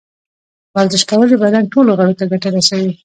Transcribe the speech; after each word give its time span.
ورزش 0.75 1.03
کول 1.09 1.27
د 1.31 1.35
بدن 1.43 1.63
ټولو 1.73 1.89
غړو 1.99 2.17
ته 2.19 2.23
ګټه 2.31 2.49
رسوي. 2.57 2.91